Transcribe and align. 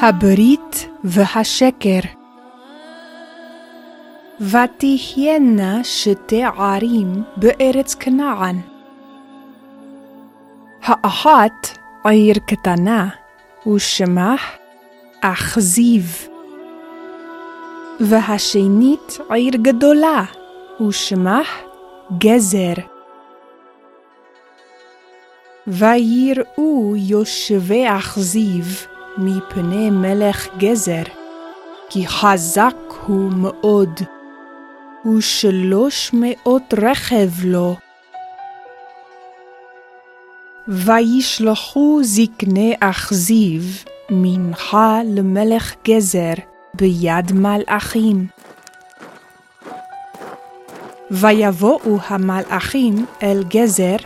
הברית 0.00 0.88
והשקר. 1.04 2.00
ותהיינה 4.40 5.84
שתי 5.84 6.42
ערים 6.44 7.22
בארץ 7.36 7.94
כנען. 7.94 8.56
האחת 10.82 11.78
עיר 12.04 12.34
קטנה, 12.46 13.08
ושמה 13.74 14.36
אכזיב. 15.20 16.28
והשנית 18.00 19.18
עיר 19.30 19.52
גדולה, 19.56 20.24
ושמה 20.88 21.42
גזר. 22.18 22.74
ויראו 25.66 26.94
יושבי 26.96 27.84
אכזיב 27.88 28.86
מפני 29.20 29.90
מלך 29.90 30.48
גזר, 30.58 31.02
כי 31.90 32.06
חזק 32.06 32.76
הוא 33.06 33.32
מאוד, 33.32 34.00
ושלוש 35.06 36.10
מאות 36.12 36.74
רכב 36.82 37.28
לו. 37.44 37.76
וישלחו 40.68 42.00
זקני 42.02 42.74
אכזיב 42.80 43.84
מנחה 44.10 45.00
למלך 45.04 45.74
גזר 45.84 46.34
ביד 46.74 47.32
מלאכים. 47.32 48.26
ויבואו 51.10 51.98
המלאכים 52.06 53.06
אל 53.22 53.44
גזר, 53.48 53.96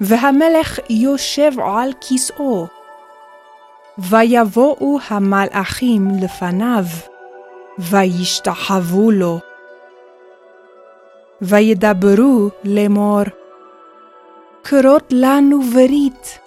והמלך 0.00 0.78
יושב 0.90 1.52
על 1.60 1.90
כסאו. 2.00 2.75
ויבואו 3.98 4.98
המלאכים 5.08 6.08
לפניו, 6.22 6.84
וישתחוו 7.78 9.10
לו. 9.10 9.38
וידברו 11.42 12.48
לאמור, 12.64 13.22
כרות 14.64 15.04
לנו 15.10 15.62
ברית, 15.62 16.38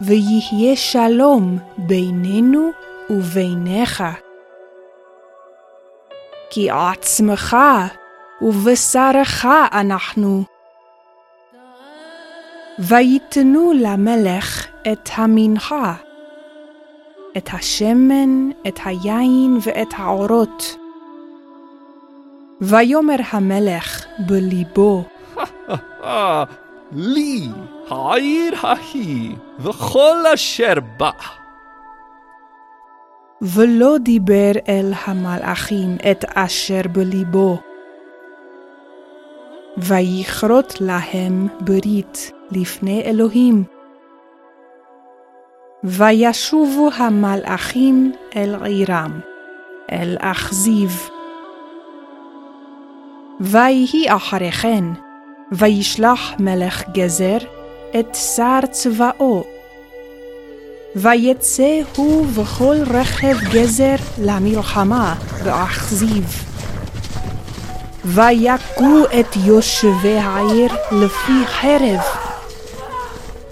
ויהיה 0.00 0.76
שלום 0.76 1.58
בינינו 1.78 2.70
וביניך. 3.10 4.04
כי 6.50 6.70
עצמך 6.70 7.56
ובשרך 8.42 9.46
אנחנו. 9.72 10.44
ויתנו 12.78 13.72
למלך 13.76 14.66
את 14.92 15.10
המנחה, 15.14 15.94
את 17.36 17.48
השמן, 17.52 18.50
את 18.68 18.80
היין 18.84 19.58
ואת 19.62 19.88
העורות. 19.96 20.76
ויאמר 22.60 23.16
המלך 23.30 24.04
בליבו, 24.18 25.04
לי 26.92 27.48
העיר 27.90 28.54
ההיא 28.62 29.36
וכל 29.58 30.16
אשר 30.34 30.74
בה. 30.98 31.10
ולא 33.42 33.98
דיבר 33.98 34.52
אל 34.68 34.92
המלאכים 35.04 35.96
את 36.10 36.24
אשר 36.34 36.80
בליבו. 36.92 37.58
ויכרות 39.76 40.80
להם 40.80 41.48
ברית 41.60 42.32
לפני 42.50 43.02
אלוהים. 43.02 43.64
וישובו 45.84 46.90
המלאכים 46.96 48.12
אל 48.36 48.54
עירם, 48.64 49.20
אל 49.92 50.16
אכזיב. 50.20 51.08
ויהי 53.40 54.06
אחרי 54.08 54.52
כן, 54.52 54.84
וישלח 55.52 56.32
מלך 56.38 56.82
גזר 56.92 57.36
את 58.00 58.14
שר 58.14 58.58
צבאו. 58.70 59.44
ויצא 60.96 61.80
הוא 61.96 62.26
וכל 62.34 62.76
רכב 62.94 63.36
גזר 63.52 63.94
למלחמה 64.18 65.14
באכזיב. 65.44 66.44
ויכו 68.04 69.04
את 69.20 69.36
יושבי 69.46 70.18
העיר 70.18 70.72
לפי 70.92 71.46
חרב, 71.46 72.00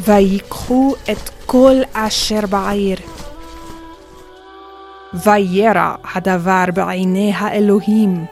ויקחו 0.00 0.94
את 1.10 1.30
כל 1.46 1.74
אשר 1.92 2.40
בעיר. 2.50 2.98
וירע 5.14 5.94
הדבר 6.14 6.64
בעיני 6.74 7.32
האלוהים, 7.36 8.24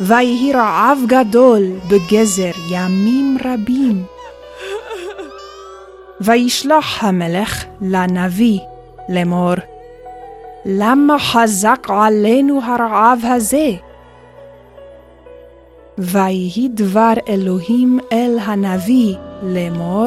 ויהי 0.00 0.52
רעב 0.52 0.98
גדול 1.06 1.62
בגזר 1.88 2.50
ימים 2.70 3.36
רבים. 3.44 4.04
וישלח 6.20 7.04
המלך 7.04 7.64
לנביא 7.80 8.58
לאמור, 9.08 9.54
למה 10.64 11.18
חזק 11.18 11.86
עלינו 11.88 12.60
הרעב 12.64 13.18
הזה? 13.24 13.70
ויהי 15.98 16.68
דבר 16.74 17.12
אלוהים 17.28 17.98
אל 18.12 18.38
הנביא 18.42 19.14
לאמור, 19.42 20.06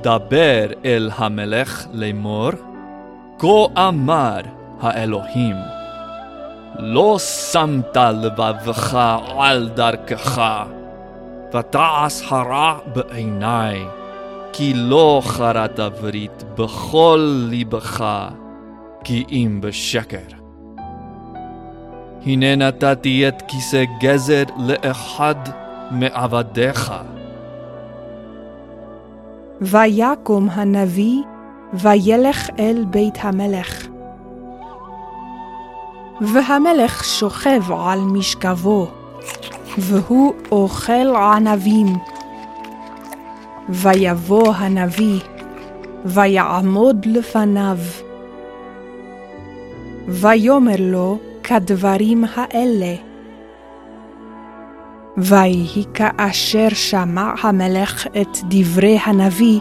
דבר 0.00 0.66
אל 0.84 1.10
המלך 1.16 1.86
לאמור, 1.92 2.50
כה 3.38 3.88
אמר 3.88 4.40
האלוהים, 4.80 5.56
לא 6.78 7.18
שמת 7.18 7.96
לבבך 7.96 8.98
על 9.38 9.68
דרכך, 9.68 10.42
ותעש 11.54 12.22
הרע 12.32 12.78
בעיני, 12.94 13.84
כי 14.52 14.72
לא 14.74 15.22
חרת 15.24 15.80
ברית 15.80 16.44
בכל 16.54 17.48
לבך, 17.50 18.28
כי 19.04 19.24
אם 19.30 19.58
בשקר. 19.62 20.38
הנה 22.26 22.56
נתתי 22.56 23.28
את 23.28 23.42
כיסא 23.48 23.84
גזר 24.00 24.42
לאחד 24.58 25.34
מעבדיך. 25.90 26.92
ויקום 29.60 30.48
הנביא, 30.50 31.22
וילך 31.74 32.50
אל 32.58 32.84
בית 32.90 33.18
המלך. 33.20 33.86
והמלך 36.20 37.04
שוכב 37.04 37.72
על 37.72 38.00
משכבו, 38.00 38.86
והוא 39.78 40.34
אוכל 40.52 41.16
ענבים. 41.16 41.86
ויבוא 43.68 44.54
הנביא, 44.54 45.20
ויעמוד 46.04 47.06
לפניו. 47.06 47.78
ויאמר 50.08 50.76
לו 50.78 51.18
כדברים 51.42 52.24
האלה. 52.34 53.07
ויהי 55.18 55.84
כאשר 55.94 56.68
שמע 56.68 57.32
המלך 57.42 58.06
את 58.06 58.38
דברי 58.48 58.98
הנביא, 59.04 59.60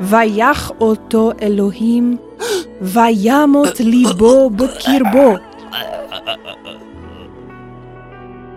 ויח 0.00 0.72
אותו 0.80 1.32
אלוהים, 1.42 2.16
וימות 2.80 3.80
ליבו 3.80 4.50
בקרבו. 4.50 5.34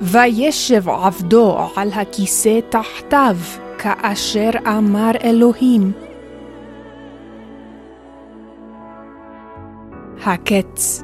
וישב 0.01 0.89
עבדו 0.89 1.57
על 1.75 1.89
הכיסא 1.93 2.59
תחתיו, 2.69 3.37
כאשר 3.77 4.49
אמר 4.67 5.11
אלוהים. 5.23 5.91
הקץ 10.25 11.03